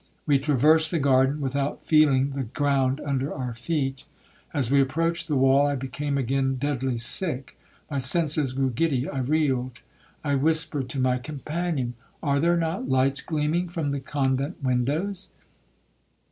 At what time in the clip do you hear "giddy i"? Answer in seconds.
8.71-9.19